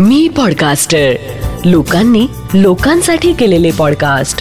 मी 0.00 0.28
podcaster 0.36 1.12
लोकांनी 1.64 2.26
लोकांसाठी 2.54 3.32
केलेले 3.32 3.70
पॉडकास्ट 3.78 4.38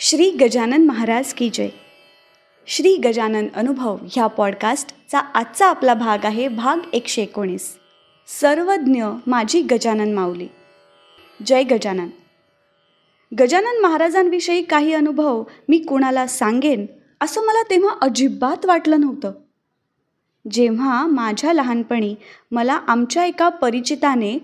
श्री 0.00 0.30
गजानन 0.30 0.84
महाराज 0.84 1.32
की 1.32 1.50
जय. 1.52 1.68
श्री 2.66 2.96
गजानन 2.96 3.46
अनुभव 3.54 3.96
ह्या 4.12 4.26
पॉडकास्टचा 4.26 5.18
आजचा 5.18 5.66
आपला 5.66 5.94
भाग 5.94 6.24
आहे 6.24 6.48
भाग 6.48 6.76
एकशे 6.92 7.22
एकोणीस. 7.22 7.76
सर्वज्ञ 8.40 9.04
माझी 9.26 9.62
गजानन 9.62 10.14
माऊली. 10.14 10.48
जय 11.46 11.62
गजानन. 11.62 12.08
गजानन 13.38 13.80
महाराजांविषयी 13.82 14.62
काही 14.62 14.94
अनुभव 14.94 15.42
मी 15.68 15.78
कुणाला 15.78 16.26
सांगेन? 16.26 16.86
असं 17.20 17.46
मला 17.46 17.62
तेव्हा 17.62 17.94
अजिबात 18.02 18.66
वाटलं 18.66 19.00
नव्हतं. 19.00 19.32
जेव्हा 20.50 21.06
माझ्या 21.06 21.52
लहानपणी 21.52 22.14
मला 22.50 22.72
आमच्या 22.72 23.24
एका 23.24 23.48
परिचिताने 23.48 24.38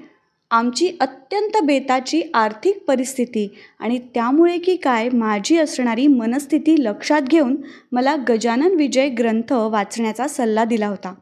आमची 0.51 0.97
अत्यंत 1.01 1.63
बेताची 1.65 2.23
आर्थिक 2.35 2.85
परिस्थिती 2.89 3.49
आणि 3.79 3.99
त्यामुळे 3.99 4.59
की 4.59 4.77
काय 4.77 5.09
माझी 5.09 5.59
असणारी 5.59 6.07
मनस्थिती 6.07 6.75
लक्षात 6.79 7.23
घेऊन 7.23 7.57
मला 7.93 8.17
गजानन 8.29 8.75
विजय 8.75 9.09
ग्रंथ 9.09 9.53
वाचण्याचा 9.53 10.29
सल्ला 10.29 10.65
दिला 10.65 10.87
होता. 10.87 11.15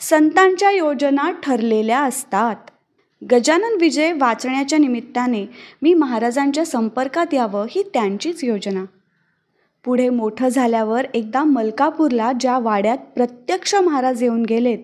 संतांच्या 0.00 0.70
योजना 0.70 1.30
ठरलेल्या 1.30 2.00
असतात. 2.00 2.56
गजानन 3.30 3.76
विजय 3.80 4.12
वाचण्याच्या 4.12 4.78
निमित्ताने 4.78 5.46
मी 5.82 5.94
महाराजांच्या 5.94 6.66
संपर्कात 6.66 7.34
यावं 7.34 7.66
ही 7.70 7.82
त्यांचीच 7.82 8.44
योजना. 8.44 8.84
पुढे 9.84 10.08
मोठं 10.08 10.48
झाल्यावर 10.48 11.06
एकदा 11.14 11.44
मलकापूरला 11.44 12.32
ज्या 12.40 12.58
वाड्यात 12.58 12.98
प्रत्यक्ष 13.14 13.74
महाराज 13.74 14.22
येऊन 14.22 14.42
गेलेत 14.42 14.78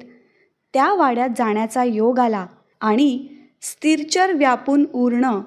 त्या 0.74 0.94
वाड्यात 0.94 1.28
जाण्याचा 1.36 1.84
योग 1.84 2.18
आला 2.18 2.46
आणि 2.80 3.26
स्थिरचर 3.62 4.32
व्यापून 4.32 4.84
उरणं 4.92 5.40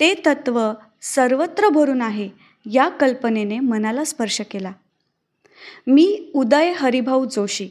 ते 0.00 0.14
तत्व 0.26 0.60
सर्वत्र 1.02 1.68
भरून 1.68 2.02
आहे 2.02 2.28
या 2.66 2.88
कल्पनेने 2.88 3.58
मनाला 3.60 4.04
स्पर्श 4.04 4.40
केला. 4.40 4.72
मी 5.86 6.30
उदय 6.34 6.72
हरिभाऊ 6.76 7.24
जोशी 7.24 7.68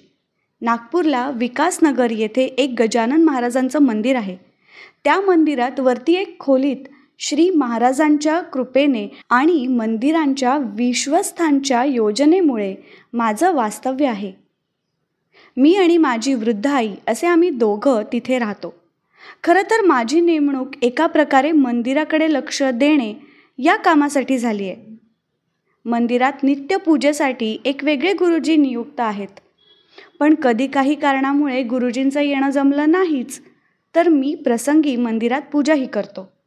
नागपूरला 0.62 1.30
विकासनगर 1.30 2.12
येथे 2.12 2.44
एक 2.44 2.76
गजानन 2.80 3.24
महाराजांचं 3.24 3.80
मंदिर 3.80 4.16
आहे. 4.16 4.38
त्या 5.04 5.20
मंदिरात 5.22 5.80
वरती 5.80 6.16
एक 6.16 6.40
खोलीत 6.40 6.91
श्री 7.24 7.50
महाराजांच्या 7.50 8.42
कृपेने 8.42 9.08
आणि 9.30 9.68
मंदिरांच्या 9.68 10.58
विश्वस्थांच्या 10.58 11.84
योजनेमुळे 11.84 12.76
माझं 13.14 13.54
वास्तव्य 13.54 14.08
आहे. 14.08 14.32
मी 15.58 15.76
आणि 15.76 15.98
माझी 15.98 16.34
वृद्ध 16.34 16.68
आई 16.68 16.94
असे 17.08 17.28
आम्ही 17.28 17.50
दोघं 17.50 18.04
तिथे 18.14 18.40
राहतो. 18.40 18.74
खरं 19.44 19.62
तर 19.62 19.86
माझी 19.86 20.22
नेमणूक 20.22 20.72
एका 20.82 21.08
प्रकारे 21.08 21.52
मंदिराकडे 21.52 22.34
लक्ष 22.34 22.64
देणे 22.64 23.14
या 23.58 23.76
कामासाठी 23.76 24.38
झाली 24.38 24.70
आहे. 24.70 24.98
मंदिरात 25.86 26.44
नित्यपूजेसाठी 26.44 27.62
एक 27.66 27.84
वेगळे 27.84 28.14
गुरुजी 28.14 28.56
नियुक्त 28.56 29.00
आहेत. 29.00 29.40
पण 30.20 30.36
कधी 30.36 30.68
काही 30.68 30.96
कारणामुळे 30.96 31.64
गुरुजींचं 31.64 32.22
येणं 32.22 32.50
जमलं 32.50 32.92
नाहीच 32.92 33.42
तर 33.96 34.10
मी 34.10 34.36
प्रसंगी 34.36 34.96
मंदिरात 34.96 35.42
पूजाही 35.52 35.86
करतो. 35.86 36.41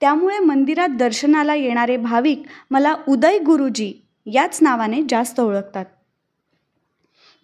त्यामुळे 0.00 0.38
मंदिरात 0.38 0.88
दर्शनाला 0.88 1.54
येणारे 1.54 1.96
भाविक 1.96 2.42
मला 2.70 2.94
उदय 3.08 3.38
गुरुजी 3.38 3.92
याच 4.26 4.58
नावाने 4.62 5.02
जास्त 5.08 5.40
ओळखतात. 5.40 5.84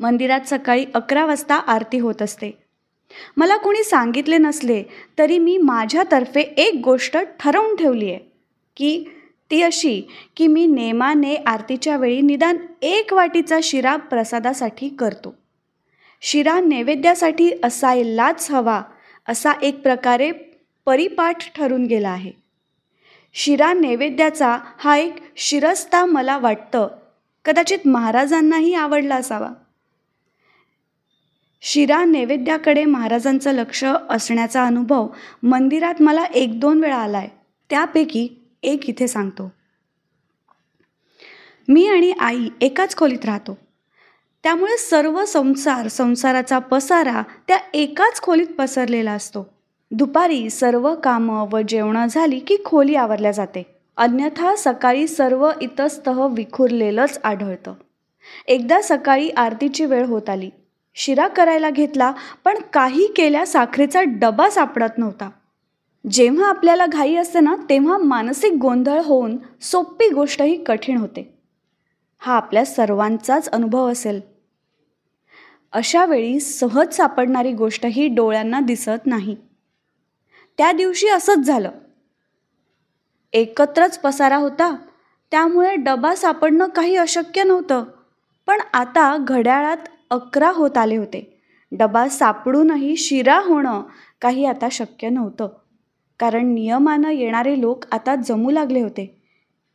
मंदिरात 0.00 0.40
सकाळी 0.46 0.84
अकरा 0.94 1.26
वाजता 1.26 1.54
आरती 1.54 1.98
होत 1.98 2.22
असते. 2.22 2.50
मला 3.36 3.56
कोणी 3.56 3.84
सांगितले 3.84 4.38
नसले 4.38 4.82
तरी 5.18 5.38
मी 5.38 5.58
माझ्यातर्फे 5.58 6.40
एक 6.40 6.80
गोष्ट 6.84 7.16
ठरवून 7.40 7.76
ठेवली 7.76 8.10
आहे 8.10 8.18
की 8.76 9.04
ती 9.50 9.62
अशी 9.62 10.02
की 10.36 10.46
मी 10.46 10.66
नेमाने 10.66 11.34
आरतीच्या 11.34 11.96
वेळी 11.96 12.20
निदान 12.20 12.56
एक 12.82 13.12
वाटीचा 13.12 13.58
शिरा 13.62 13.96
प्रसादासाठी 13.96 14.88
करतो. 14.88 15.34
शिरा 16.20 16.60
नैवेद्यासाठी 16.60 17.50
असायलाच 17.64 18.50
हवा 18.50 18.82
असा 19.28 19.52
एक 19.62 19.80
प्रकारे 19.80 20.30
परिपाठ 20.86 21.56
ठरून 21.56 21.86
गेला 21.86 22.10
आहे. 22.10 22.32
शिरा 23.32 23.72
नैवेद्याचा 23.72 24.58
हा 24.78 24.96
एक 24.96 25.16
शिरस्ता 25.36 26.04
मला 26.04 26.38
वाटतं. 26.38 26.88
कदाचित 27.44 27.86
महाराजांनाही 27.86 28.74
आवडला 28.74 29.16
असावा. 29.16 29.48
शिरा 31.62 32.04
नैवेद्याकडे 32.04 32.84
महाराजांचं 32.84 33.52
लक्ष 33.52 33.84
असण्याचा 34.10 34.66
अनुभव 34.66 35.08
मंदिरात 35.42 36.02
मला 36.02 36.24
एक 36.24 36.60
दोन 36.60 36.80
वेळा 36.80 36.96
आला 36.96 37.18
आहे 37.18 37.28
त्यापैकी 37.70 38.28
एक 38.62 38.88
इथे 38.88 39.08
सांगतो. 39.08 39.52
मी 41.68 41.86
आणि 41.86 42.12
आई 42.12 42.48
एकाच 42.60 42.96
खोलीत 42.96 43.24
राहतो. 43.24 43.58
त्यामुळे 44.42 44.76
सर्व 44.76 45.24
संसार 45.24 45.88
संसाराचा 45.88 46.58
पसारा 46.58 47.22
त्या 47.48 47.58
एकाच 47.74 48.20
खोलीत 48.20 48.46
पसरलेला 48.46 49.12
असतो. 49.12 49.53
दुपारी 49.96 50.50
सर्व 50.50 50.94
कामं 50.94 51.46
व 51.52 51.60
जेवणं 51.68 52.06
झाली 52.10 52.38
की 52.38 52.56
खोली 52.64 52.94
आवरल्या 52.94 53.32
जाते. 53.32 53.66
अन्यथा 53.96 54.54
सकाळी 54.56 55.06
सर्व 55.06 55.50
इतस्तः 55.60 56.26
विखुरलेलंच 56.26 57.20
आढळतं. 57.24 57.74
एकदा 58.46 58.80
सकाळी 58.82 59.28
आरतीची 59.28 59.84
वेळ 59.84 60.06
होत 60.06 60.30
आली. 60.30 60.50
शिरा 60.94 61.28
करायला 61.28 61.70
घेतला 61.70 62.12
पण 62.44 62.54
काही 62.72 63.06
केल्या 63.06 63.46
साखरेचा 63.46 64.02
डबा 64.06 64.50
सापडत 64.50 64.98
नव्हता. 64.98 65.30
जेव्हा 66.10 66.48
आपल्याला 66.48 66.86
घाई 66.86 67.14
असते 67.14 67.40
ना 67.40 67.56
तेव्हा 67.70 67.98
मानसिक 67.98 68.52
गोंधळ 68.52 69.00
होऊन 69.04 69.36
सोपी 69.60 70.08
गोष्टही 70.08 70.64
कठीण 70.64 70.98
होते. 70.98 71.38
हा 72.18 72.36
आपल्या 72.36 72.64
सर्वांचाच 72.64 73.48
अनुभव 73.48 73.92
असेल. 73.92 74.20
अशा 75.72 76.04
वेळी 76.04 76.40
सहज 76.40 76.94
सापडणारी 76.94 77.52
गोष्टही 77.52 78.08
डोळ्यांना 78.08 78.60
दिसत 78.60 79.06
नाही. 79.06 79.36
त्या 80.58 80.72
दिवशी 80.72 81.08
असंच 81.08 81.38
झालं. 81.38 81.70
एकत्रच 83.32 83.98
पसारा 83.98 84.36
होता. 84.36 84.76
त्यामुळे 85.30 85.76
डबा 85.76 86.14
सापडणं 86.14 86.66
काही 86.66 86.96
अशक्य 86.96 87.42
नव्हतं. 87.42 87.84
पण 88.46 88.60
आता 88.72 89.16
घड्याळात 89.16 89.76
अकरा 90.10 90.50
होत 90.50 90.78
आले 90.78 90.96
होते. 90.96 91.42
डबा 91.72 92.08
सापडूनही 92.08 92.96
शिरा 92.96 93.38
होणं 93.38 93.82
काही 94.20 94.44
आता 94.44 94.68
शक्य 94.72 95.08
नव्हतं. 95.08 95.48
कारण 96.18 96.46
नियमानं 96.46 97.08
येणारे 97.08 97.60
लोक 97.60 97.84
आता 97.92 98.16
जमू 98.16 98.50
लागले 98.50 98.80
होते. 98.80 99.22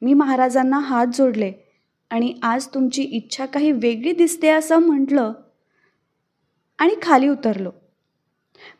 मी 0.02 0.14
महाराजांना 0.14 0.80
हात 0.80 1.08
जोडले. 1.08 1.54
आणि 2.10 2.34
आज 2.44 2.68
तुमची 2.68 3.04
इच्छा 3.04 3.46
काही 3.46 3.72
वेगळी 3.72 4.12
दिसते 4.12 4.50
असं 4.50 4.78
म्हटलं 4.78 5.34
आणि 6.78 6.96
खाली 7.02 7.28
उतरलो. 7.28 7.72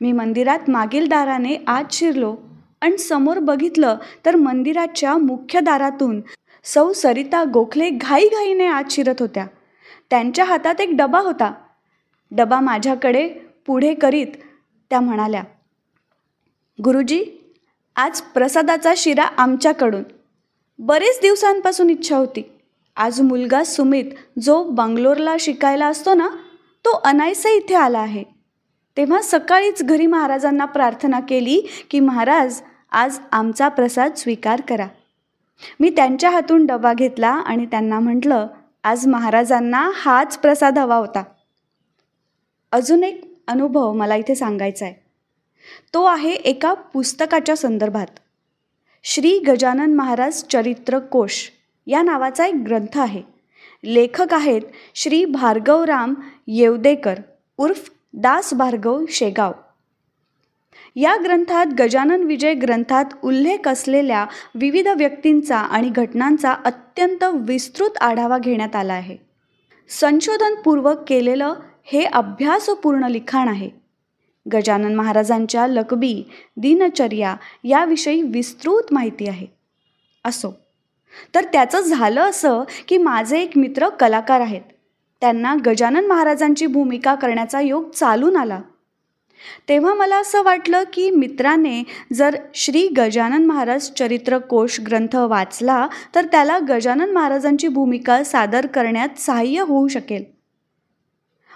मी 0.02 0.12
मंदिरात 0.12 0.70
मागील 0.70 1.08
दाराने 1.08 1.56
आत 1.68 1.92
शिरलो 1.92 2.36
आणि 2.82 2.98
समोर 2.98 3.40
बघितलं 3.40 3.98
तर 4.26 4.36
मंदिराच्या 4.36 5.16
मुख्य 5.18 5.60
दारातून 5.60 6.22
सौ 6.64 6.92
सरिता 6.94 7.44
गोखले 7.44 7.90
घाईघाईने 7.90 8.66
आत 8.66 8.92
शिरत 8.92 9.16
होत्या. 9.20 9.46
त्यांच्या 10.10 10.46
हातात 10.46 10.82
एक 10.82 10.90
डबा 10.94 11.20
होता. 11.20 11.52
डबा 12.32 12.60
माझ्याकडे 12.60 13.28
पुढे 13.68 13.94
करीत 13.94 14.28
त्या 14.90 15.00
म्हणाल्या 15.00 15.44
गुरुजी 16.80 17.24
आज 17.96 18.22
प्रसादाचा 18.34 18.94
शिरा 18.98 19.24
आमच्याकडून. 19.24 20.04
बरेच 20.80 21.20
दिवसांपासून 21.22 21.90
इच्छा 21.90 22.18
होती. 22.18 22.42
आज 22.98 23.22
मुलगा 23.22 23.64
सुमित 23.64 24.06
जो 24.40 24.64
बंगलोरला 24.64 25.36
शिकायला 25.40 25.88
असतो 25.88 26.14
ना 26.14 26.28
तो 26.86 26.92
अनायसा 27.06 27.50
इथे 27.50 27.76
आला 27.76 28.00
आहे. 28.00 28.24
तेव्हा 29.00 29.22
सकाळीच 29.22 29.84
घरी 29.84 30.06
महाराजांना 30.06 30.66
प्रार्थना 30.66 31.20
केली 31.20 31.62
की 31.90 32.00
महाराज 32.00 32.62
आज 32.92 33.20
आमचा 33.32 33.68
प्रसाद 33.68 34.14
स्वीकार 34.14 34.62
करा. 34.62 34.88
मी 35.80 35.90
त्यांच्या 35.90 36.30
हातून 36.30 36.66
डबा 36.66 36.94
घेतला 36.94 37.30
आणि 37.30 37.66
त्यांना 37.66 38.00
म्हटलं 38.00 38.48
आज 38.84 39.08
महाराजांना 39.08 39.92
हाच 39.96 40.38
प्रसाद 40.38 40.78
हवा 40.78 40.96
होता. 40.96 41.24
अजून 42.72 43.04
एक 43.04 43.22
अनुभव 43.48 43.94
मला 43.94 44.16
इथे 44.16 44.36
सांगायचा 44.36 44.86
आहे. 44.86 44.94
तो 45.94 46.04
आहे 46.04 46.32
एका 46.32 46.74
पुस्तकाच्या 46.74 47.56
संदर्भात. 47.58 48.20
श्री 49.04 49.40
गजानन 49.40 49.94
महाराज 49.94 50.44
चरित्र 50.44 51.00
कोश 51.00 51.50
या 51.88 52.02
नावाचा 52.02 52.46
एक 52.46 52.56
ग्रंथ 52.56 53.00
आहे. 53.00 53.22
लेखक 53.84 54.34
आहेत 54.34 54.62
श्री 54.96 55.26
भार्गवराम 55.26 56.14
येवदेकर 56.48 57.20
उर्फ 57.58 57.90
दास 58.14 58.54
भार्गव 58.54 59.06
शेगाव. 59.10 59.52
या 60.96 61.16
ग्रंथात 61.24 61.66
गजानन 61.80 62.24
विजय 62.24 62.54
ग्रंथात 62.54 63.06
उल्लेख 63.24 63.68
असलेल्या 63.68 64.26
विविध 64.56 64.88
व्यक्तींचा 64.88 65.58
आणि 65.58 65.90
घटनांचा 65.90 66.52
अत्यंत 66.52 67.24
विस्तृत 67.24 67.98
आढावा 68.02 68.38
घेण्यात 68.38 68.76
आला 68.76 68.94
आहे. 68.94 69.18
संशोधनपूर्वक 69.90 70.98
केलेलं 71.08 71.54
हे 71.86 72.04
अभ्यासपूर्ण 72.04 73.04
लिखाण 73.04 73.48
आहे. 73.48 73.70
गजानन 74.54 74.96
महाराजांच्या 74.96 75.68
लकबी 75.68 76.24
दिनचर्या 76.58 77.36
याविषयी 77.64 78.22
विस्तृत 78.22 78.94
माहिती 78.94 79.30
आहे. 79.30 79.48
असो. 80.26 80.60
तर 81.36 81.44
त्याचं 81.44 81.80
झालं 81.80 82.22
असं 82.22 82.64
की 82.88 82.98
माझे 82.98 83.42
एक 83.42 83.52
मित्र 83.56 83.90
कलाकार 83.90 84.42
आहेत. 84.42 84.62
त्यांना 85.22 85.56
गजानन 85.66 86.06
महाराजांची 86.06 86.66
भूमिका 86.66 87.16
करण्याचा 87.16 87.62
योग 87.62 87.90
चालून 87.90 88.38
आला. 88.38 88.62
तेव्हा 89.70 89.94
मला 89.94 90.18
असं 90.18 90.44
वाटलं 90.44 90.84
की 90.94 91.10
मित्राने 91.12 91.84
जर 92.14 92.36
श्री 92.54 92.88
गजानन 92.88 93.46
महाराज 93.46 93.90
चरित्र 93.92 94.38
कोश 94.38 94.80
ग्रंथ 94.80 95.16
वाचला 95.16 95.88
तर 96.16 96.26
त्याला 96.26 96.60
गजानन 96.60 97.12
महाराजांची 97.12 97.68
भूमिका 97.68 98.24
सादर 98.24 98.66
करण्यात 98.66 99.20
सहाय्य 99.20 99.62
होऊ 99.62 99.88
शकेल. 99.88 100.24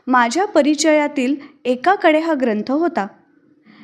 माझ्या 0.08 0.46
परिचयातील 0.46 1.36
एकाकडे 1.66 2.20
हा 2.20 2.34
ग्रंथ 2.42 2.72
होता. 2.72 3.08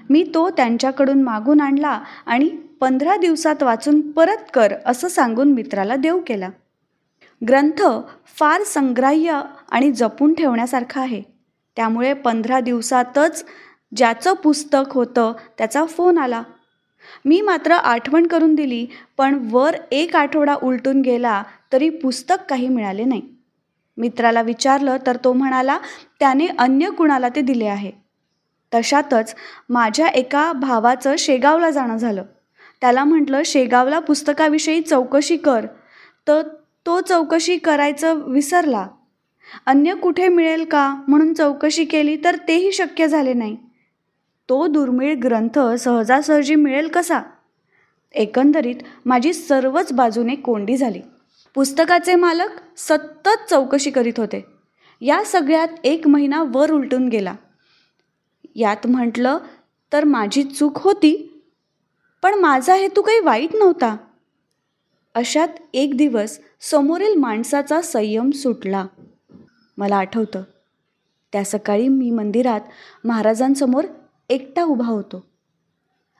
मी 0.10 0.24
तो 0.34 0.50
त्यांच्याकडून 0.50 1.22
मागून 1.24 1.62
आणला 1.62 2.00
आणि 2.26 2.50
पंधरा 2.80 3.16
दिवसात 3.16 3.64
वाचून 3.64 4.02
परत 4.12 4.52
कर 4.54 4.74
असं 4.86 5.08
सांगून 5.08 5.54
मित्राला 5.54 5.96
देऊ 5.96 6.20
केला. 6.28 6.50
ग्रंथ 7.48 7.82
फार 8.40 8.64
संग्राह्य 8.64 9.42
आणि 9.70 9.92
जपून 9.92 10.34
ठेवण्यासारखा 10.34 11.02
आहे. 11.02 11.22
त्यामुळे 11.76 12.14
पंधरा 12.14 12.60
दिवसातच 12.60 13.46
ज्याचं 13.96 14.34
पुस्तक 14.34 14.94
होतं 14.94 15.34
त्याचा 15.58 15.86
फोन 15.86 16.18
आला. 16.18 16.44
मी 17.26 17.42
मात्र 17.42 17.72
आठवण 17.72 18.28
करून 18.28 18.56
दिली 18.56 18.88
पण 19.18 19.48
वर 19.52 19.76
एक 19.92 20.16
आठवडा 20.16 20.56
उलटून 20.64 21.02
गेला 21.02 21.44
तरी 21.74 21.90
पुस्तक 21.90 22.36
काही 22.50 22.68
मिळाले 22.68 23.04
नाही. 23.04 23.22
मित्राला 23.98 24.42
विचारलं 24.42 24.98
तर 25.08 25.18
तो 25.24 25.34
म्हणाला 25.34 25.80
त्याने 26.20 26.48
अन्य 26.48 26.90
कुणाला 26.90 27.30
ते 27.30 27.42
दिले 27.42 27.66
आहे? 27.66 27.92
तशातच 28.74 29.36
माझ्या 29.70 30.08
एका 30.08 30.54
भावाचं 30.54 31.16
शेगावला 31.20 31.70
जाणं 31.72 31.98
झालं. 31.98 32.24
त्याला 32.82 33.04
म्हटलं 33.04 33.42
शेगावला 33.46 34.00
पुस्तकाविषयी 34.00 34.82
चौकशी 34.82 35.38
कर. 35.38 35.66
तर 36.28 36.42
तो 36.86 37.02
चौकशी 37.02 37.58
करायचं 37.58 38.14
विसरला. 38.14 38.88
अन्य 39.66 39.96
कुठे 39.96 40.28
मिळेल 40.28 40.64
का 40.64 40.96
म्हणून 41.08 41.34
चौकशी 41.34 41.86
केली 41.86 42.18
तर 42.24 42.38
तेही 42.48 42.72
शक्य 42.72 43.08
झाले 43.08 43.34
नाही. 43.34 43.58
तो 44.50 44.68
दुर्मिळ 44.68 45.16
ग्रंथ 45.16 45.60
सहजासहजी 45.60 46.56
मिळेल 46.56 46.88
कसा? 46.88 47.20
एकंदरीत 48.14 48.76
माझी 49.06 49.34
सर्वच 49.34 49.94
बाजूने 49.94 50.36
कोंडी 50.36 50.78
झाली. 50.78 51.02
पुस्तकाचे 51.56 52.16
मालक 52.16 52.50
सतत 52.78 53.50
चौकशी 53.50 53.92
करीत 53.92 54.14
होते. 54.18 54.46
या 55.02 55.24
सगळ्यात 55.26 55.68
एक 55.84 56.08
महिना 56.08 56.44
वर 56.44 56.72
उलटून 56.72 57.10
गेला. 57.10 57.34
यात 58.56 58.88
म्हटलं 58.88 59.38
तर 59.94 60.04
माझी 60.04 60.44
चूक 60.44 60.78
होती? 60.78 61.44
पण 62.22 62.34
माझा 62.34 62.76
हेतू 62.76 63.02
काही 63.02 63.20
वाईट 63.20 63.56
नव्हता. 63.56 63.98
अशात 65.20 65.48
एक 65.74 65.98
दिवस 65.98 66.40
समोरील 66.62 67.16
माणसाचा 67.16 67.82
संयम 67.82 68.32
सुटला. 68.32 68.88
मला 69.78 69.96
आठवतं 69.96 70.44
त्या 71.32 71.44
सकाळी 71.44 71.88
मी 71.88 72.12
मंदिरात 72.12 72.62
महाराजांसमोर 73.04 73.84
एकटा 74.30 74.64
उभा 74.64 74.88
होतो. 74.88 75.26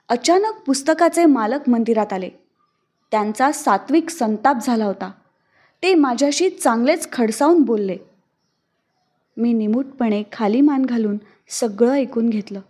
अचानक 0.08 0.62
पुस्तकाचे 0.66 1.26
मालक 1.26 1.68
मंदिरात 1.68 2.12
आले. 2.12 2.28
त्यांचा 3.10 3.52
सात्विक 3.52 4.10
संताप 4.10 4.56
झाला 4.62 4.84
होता. 4.84 5.10
ते 5.82 5.94
माझ्याशी 5.94 6.50
चांगलेच 6.50 7.12
खडसावून 7.12 7.62
बोलले. 7.62 7.96
मी 9.36 9.52
निमूटपणे 9.52 10.22
खाली 10.32 10.60
मान 10.60 10.84
घालून 10.84 11.18
सगळं 11.48 11.92
ऐकून 11.92 12.28
घेतलं. 12.28 12.60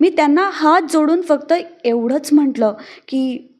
मी 0.00 0.10
त्यांना 0.10 0.50
हात 0.52 0.82
जोडून 0.92 1.22
फक्त 1.22 1.52
एवढंच 1.84 2.32
म्हटलं 2.32 2.74
की 3.08 3.54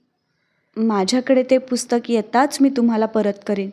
माझ्याकडे 0.78 1.42
ते 1.42 1.58
पुस्तक 1.58 2.10
येताच 2.10 2.58
मी 2.60 2.69
तुम्हाला 2.69 3.06
परत 3.06 3.32
करेन. 3.46 3.70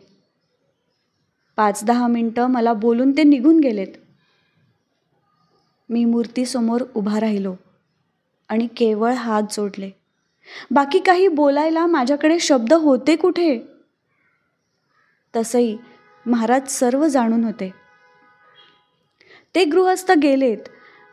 पाच 1.56 1.84
दहा 1.84 2.06
मिनटं 2.06 2.46
मला 2.46 2.72
बोलून 2.72 3.12
ते 3.12 3.22
निघून 3.22 3.60
गेलेत. 3.60 3.88
मी 5.88 6.04
मूर्तीसमोर 6.04 6.84
उभा 6.94 7.20
राहिलो 7.20 7.54
आणि 8.48 8.66
केवळ 8.66 9.12
हात 9.12 9.42
जोडले. 9.50 9.90
बाकी 10.70 10.98
काही 10.98 11.28
बोलायला 11.28 11.86
माझ्याकडे 11.86 12.38
शब्द 12.38 12.72
होते 12.72 13.16
कुठे? 13.16 13.60
तसंही 15.36 15.78
महाराज 16.26 16.68
सर्व 16.68 17.06
जाणून 17.06 17.44
होते. 17.44 17.74
ते 19.54 19.64
गृहस्थ 19.64 20.12
गेलेत. 20.12 20.58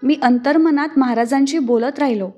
मी 0.04 0.18
अंतर्मनात 0.22 0.90
महाराजांशी 0.98 1.60
बोलत 1.60 2.00
राहिलो. 2.00 2.32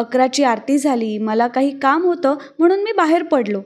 अकराची 0.00 0.42
आरती 0.42 0.78
झाली 0.78 1.18
मला 1.18 1.46
काही 1.48 1.78
काम 1.78 2.02
होतं 2.02 2.36
म्हणून 2.58 2.82
मी 2.82 2.92
बाहेर 2.92 3.22
पडलो. 3.22 3.62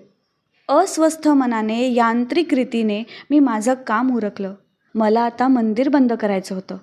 अस्वस्थ 0.69 1.29
मनाने 1.29 1.93
यांत्रिक 1.93 2.55
रीतीने 2.55 3.03
मी 3.31 3.39
माझं 3.39 3.75
काम 3.87 4.17
उरकलं. 4.17 4.55
मला 4.95 5.21
आता 5.21 5.49
मंदिर 5.49 5.89
बंद 5.89 6.13
करायचं 6.13 6.55
होतं. 6.55 6.77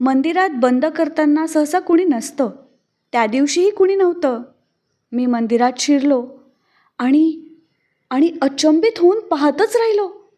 मंदिरात 0.00 0.50
बंद 0.54 0.86
करताना 0.86 1.46
सहसा 1.46 1.78
कुणी 1.78 2.04
नसतं. 2.04 2.50
त्या 3.12 3.26
दिवशीही 3.26 3.70
कुणी 3.70 3.94
नव्हतं. 3.94 4.42
मी 5.12 5.26
मंदिरात 5.26 5.72
शिरलो 5.78 6.26
आणि 6.98 7.40
आणि 8.10 8.32
अचंबित 8.42 8.98
होऊन 8.98 9.20
पाहतच 9.20 9.76
राहिलो. 9.76 10.30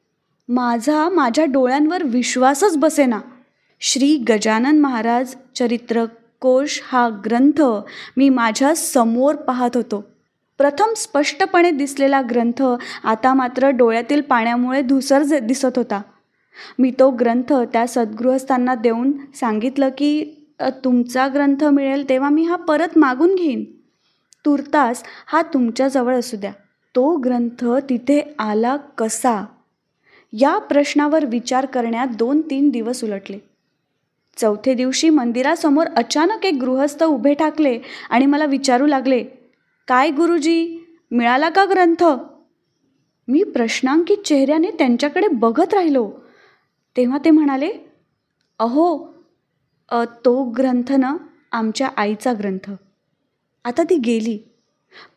माझा 0.49 1.09
माझ्या 1.09 1.45
डोळ्यांवर 1.45 2.03
विश्वासच 2.03 2.77
बसेना. 2.77 3.21
श्री 3.81 4.17
गजानन 4.17 4.79
महाराज 4.79 5.35
चरित्र 5.55 6.05
कोश 6.41 6.81
हा 6.85 7.09
ग्रंथ 7.25 7.63
मी 8.17 8.29
माझ्यासमोर 8.29 9.35
पाहत 9.35 9.71
होतो. 9.75 10.05
प्रथम 10.59 10.93
स्पष्टपणे 10.97 11.71
दिसलेला 11.71 12.21
ग्रंथ 12.31 12.63
आता 13.05 13.35
मात्र 13.35 13.69
डोळ्यातील 13.69 14.21
पाण्यामुळे 14.21 14.83
धुसर 14.83 15.23
दिसत 15.39 15.77
होता. 15.77 16.01
मी 16.79 16.91
तो 16.99 17.11
ग्रंथ 17.11 17.53
त्या 17.73 17.87
सद्गृहस्थांना 17.87 18.75
देऊन 18.75 19.13
सांगितलं 19.35 19.89
की 19.89 20.11
तुमचा 20.85 21.27
ग्रंथ 21.29 21.65
मिळेल 21.65 22.09
तेव्हा 22.09 22.29
मी 22.29 22.45
हा 22.45 22.57
परत 22.57 22.99
मागून 22.99 23.35
घेईन. 23.35 23.65
तुर्तास 24.45 25.03
हा 25.27 25.43
तुमच्याजवळ 25.43 26.19
असू 26.19 26.37
द्या. 26.37 26.53
तो 26.97 27.17
ग्रंथ 27.17 27.65
तिथे 27.91 28.35
आला 28.39 28.77
कसा? 28.77 29.45
या 30.33 30.59
प्रश्नावर 30.59 31.25
विचार 31.25 31.67
करण्यात 31.67 32.07
दोन 32.09 32.41
तीन 32.41 32.69
दिवस 32.69 33.05
उलटले. 33.05 33.39
चौथे 34.37 34.75
दिवशी 34.75 35.09
मंदिरासमोर 35.11 35.87
अचानक 35.97 36.45
एक 36.47 36.55
गृहस्थ 36.61 37.03
उभे 37.05 37.33
ठाकले 37.35 37.79
आणि 38.11 38.27
मला 38.27 38.45
विचारू 38.45 38.87
लागले 38.87 39.23
काय 39.89 40.11
गुरुजी 40.11 40.59
मिळाला 41.11 41.49
का 41.49 41.65
ग्रंथ? 41.65 42.05
मी 43.29 43.43
प्रश्नांकित 43.45 44.19
चेहऱ्याने 44.27 44.71
त्यांच्याकडे 44.71 45.29
बघत 45.33 45.75
राहिलो. 45.75 46.11
तेव्हा 46.97 47.19
ते 47.25 47.31
म्हणाले 47.31 47.71
अहो 48.61 48.87
तो 50.25 50.43
ग्रंथ 50.57 50.93
ना 50.93 51.17
आमच्या 51.53 51.89
आईचा 51.97 52.33
ग्रंथ. 52.39 52.71
आता 53.65 53.83
ती 53.91 53.97
गेली. 54.05 54.39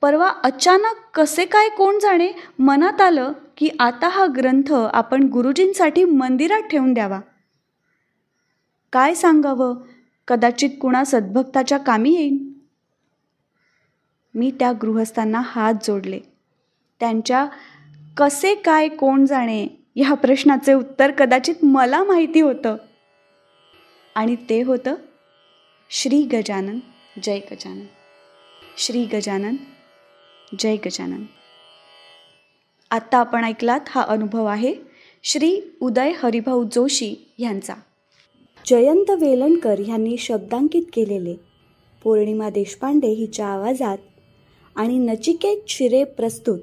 परवा 0.02 0.28
अचानक 0.44 0.96
कसे 1.14 1.46
काय 1.46 1.70
कोण 1.70 2.00
जाणे 2.00 2.32
मनात 2.60 3.02
आलं 3.02 3.32
की 3.58 3.70
आता 3.80 4.08
हा 4.08 4.26
ग्रंथ 4.38 4.74
आपण 4.74 5.24
गुरुजींसाठी 5.34 6.04
मंदिरात 6.06 6.62
ठेवून 6.62 6.94
द्यावा. 6.94 7.20
काय 8.94 9.14
सांगावं? 9.14 9.76
कदाचित 10.28 10.70
कुणा 10.82 11.04
सद्भक्ताच्या 11.04 11.78
कामी 11.78 12.16
येईन. 12.16 12.54
मी 14.36 14.52
त्या 14.52 14.72
गृहस्थांना 14.72 15.42
हात 15.44 15.74
जोडले. 15.84 16.20
त्यांच्या 17.00 17.48
कसे 18.18 18.56
काय 18.56 18.88
कोण 18.88 19.26
जाणे 19.26 19.68
ह्या 19.96 20.14
प्रश्नाचे 20.14 20.74
उत्तर 20.74 21.12
कदाचित 21.12 21.56
मला 21.64 22.04
माहिती 22.04 22.40
होतं. 22.40 22.76
आणि 24.16 24.36
ते 24.36 24.62
होतं 24.62 24.96
श्री 25.90 26.22
गजानन 26.22 26.80
जय 27.24 27.40
गजानन. 27.40 27.86
श्री 28.78 29.06
गजानन 29.06 29.56
जय 30.60 30.76
गजानन. 30.76 31.24
आत्ता 32.92 33.18
आपण 33.18 33.44
ऐकलात 33.44 33.82
हा 33.90 34.02
अनुभव 34.02 34.46
आहे 34.46 34.76
श्री 35.24 35.62
उदय 35.82 36.12
हरिभाऊ 36.24 36.64
जोशी 36.64 37.34
यांचा. 37.38 37.74
जयंत 38.66 39.10
वेलणकर 39.10 39.80
यांनी 39.80 40.18
शब्दांकित 40.18 40.82
केलेले. 40.94 41.36
पौर्णिमा 42.04 42.50
देशपांडे 42.50 43.08
हिच्या 43.08 43.48
आवाजात 43.48 43.98
आणि 44.76 44.98
नचिकेत 44.98 45.58
शिरे 45.68 46.04
प्रस्तुत 46.04 46.60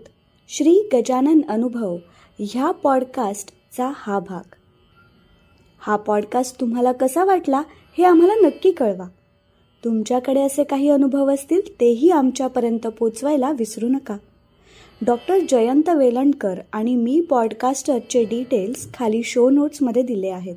श्री 0.49 0.89
गजानन 0.93 1.41
अनुभव 1.49 1.97
ह्या 2.39 2.71
पॉडकास्टचा 2.71 3.93
हा 3.95 4.19
भाग. 4.19 4.55
हा 5.79 5.97
पॉडकास्ट 5.97 6.61
तुम्हाला 6.61 6.93
कसा 6.93 7.25
वाटला 7.25 7.63
हे 7.99 8.05
आम्हाला 8.05 8.35
नक्की 8.35 8.71
कळवा. 8.71 9.09
तुमच्याकडे 9.85 10.43
असे 10.43 10.65
काही 10.65 10.89
अनुभव 10.89 11.35
असतील 11.35 11.81
तेही 11.81 12.11
आमच्यापर्यंत 12.11 12.87
पोचवायला 12.87 13.53
विसरू 13.53 13.89
नका. 13.89 14.17
डॉक्टर 15.07 15.39
जयंत 15.49 15.89
वेलणकर 15.89 16.55
आणि 16.73 16.95
मी 16.95 17.21
पॉडकास्टरचे 17.21 18.25
डिटेल्स 18.25 18.95
खाली 18.95 19.23
शो 19.23 19.51
नोट्समध्ये 19.51 20.03
दिले 20.03 20.29
आहेत. 20.29 20.57